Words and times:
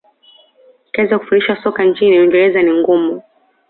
kazi 0.91 1.11
ya 1.13 1.19
kufundisha 1.19 1.63
soka 1.63 1.83
nchini 1.83 2.19
uingereza 2.19 2.61
ni 2.63 2.73
ngumu 2.73 3.23